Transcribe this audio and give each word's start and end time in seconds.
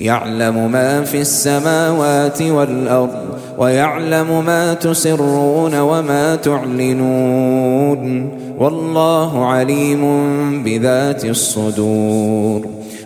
يعلم 0.00 0.72
ما 0.72 1.02
في 1.04 1.20
السماوات 1.20 2.42
والأرض 2.42 3.14
ويعلم 3.58 4.44
ما 4.46 4.74
تسرون 4.74 5.74
وما 5.80 6.36
تعلنون 6.36 8.30
والله 8.58 9.46
عليم 9.46 10.00
بذات 10.64 11.24
الصدور 11.24 12.62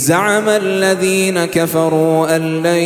زعم 0.00 0.48
الذين 0.48 1.44
كفروا 1.44 2.36
أن 2.36 2.58
لن 2.62 2.80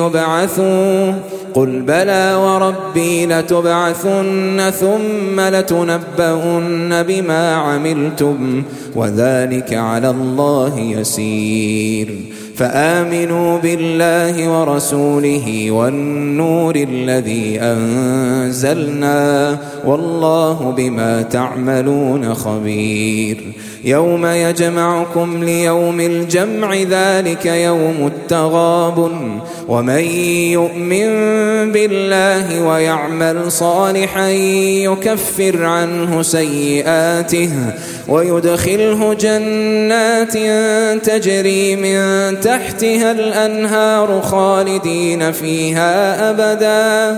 يبعثوا 0.00 1.12
قل 1.54 1.82
بلى 1.88 2.34
وربي 2.34 3.26
لتبعثن 3.26 4.70
ثم 4.80 5.40
لتنبؤن 5.40 7.02
بما 7.02 7.54
عملتم 7.54 8.62
وذلك 8.96 9.74
على 9.74 10.10
الله 10.10 10.80
يسير 10.80 12.08
فامنوا 12.56 13.58
بالله 13.58 14.60
ورسوله 14.62 15.70
والنور 15.70 16.76
الذي 16.76 17.58
انزلنا 17.60 19.56
والله 19.86 20.74
بما 20.76 21.22
تعملون 21.22 22.34
خبير 22.34 23.36
يوم 23.84 24.26
يجمعكم 24.26 25.44
ليوم 25.44 26.00
الجمع 26.00 26.74
ذلك 26.74 27.46
يوم 27.46 27.94
التغاب 28.06 29.10
ومن 29.68 30.04
يؤمن 30.52 31.06
بالله 31.72 32.66
ويعمل 32.66 33.52
صالحا 33.52 34.28
يكفر 34.78 35.64
عنه 35.64 36.22
سيئاته 36.22 37.50
ويدخله 38.08 39.14
جنات 39.14 40.36
تجري 41.06 41.76
من 41.76 41.94
تحتها 42.44 43.12
الأنهار 43.12 44.20
خالدين 44.22 45.32
فيها 45.32 46.30
أبدا 46.30 47.10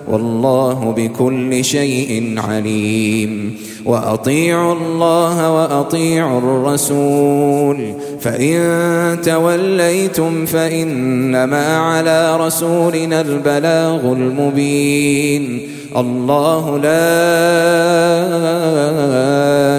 والله 0.08 0.94
بكل 0.98 1.66
شيء 1.66 2.34
عليم 2.38 3.56
واطيعوا 3.86 4.74
الله 4.74 5.54
واطيعوا 5.56 6.38
الرسول 6.40 7.78
فان 8.20 9.22
توليتم 9.22 10.46
فانما 10.46 11.78
على 11.78 12.38
رسولنا 12.46 13.22
البلاغ 13.22 14.12
المبين 14.12 15.60
الله 15.98 16.72
لا 16.72 17.12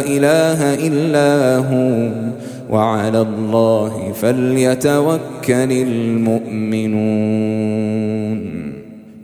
اله 0.07 0.87
الا 0.89 1.57
هو 1.69 1.93
وعلى 2.77 3.21
الله 3.21 4.13
فليتوكل 4.23 5.73
المؤمنون 5.73 8.12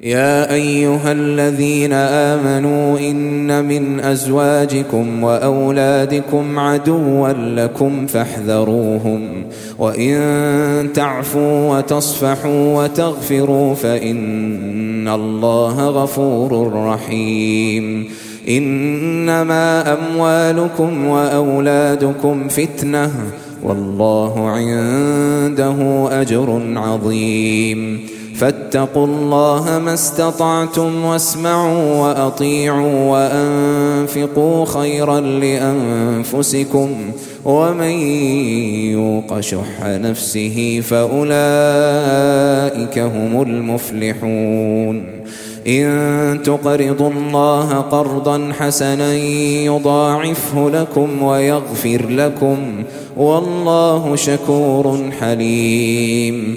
يا 0.03 0.55
ايها 0.55 1.13
الذين 1.13 1.93
امنوا 1.93 2.99
ان 2.99 3.65
من 3.65 4.01
ازواجكم 4.01 5.23
واولادكم 5.25 6.59
عدوا 6.59 7.29
لكم 7.65 8.07
فاحذروهم 8.07 9.21
وان 9.79 10.17
تعفوا 10.95 11.77
وتصفحوا 11.77 12.83
وتغفروا 12.85 13.75
فان 13.75 15.09
الله 15.09 15.89
غفور 15.89 16.73
رحيم 16.87 18.09
انما 18.49 19.95
اموالكم 19.97 21.07
واولادكم 21.07 22.49
فتنه 22.49 23.11
والله 23.63 24.49
عنده 24.49 25.77
اجر 26.21 26.61
عظيم 26.77 28.01
فاتقوا 28.39 29.07
الله 29.07 29.79
ما 29.85 29.95
استطعتم 29.95 31.05
واسمعوا 31.05 31.79
وأطيعوا 31.95 32.93
وأنفقوا 33.11 34.65
خيرا 34.67 35.21
لأنفسكم 35.21 36.89
ومن 37.45 38.01
يوق 38.93 39.41
شح 39.41 39.87
نفسه 39.87 40.81
فأولئك 40.85 41.19
هم 42.99 43.43
المفلحون 43.43 45.05
إن 45.69 46.41
تقرضوا 46.45 47.11
الله 47.11 47.69
قرضا 47.75 48.53
حسنا 48.59 49.15
يضاعفه 49.65 50.71
لكم 50.71 51.23
ويغفر 51.23 52.07
لكم 52.09 52.57
والله 53.17 54.17
شكور 54.17 55.01
حليم 55.21 56.57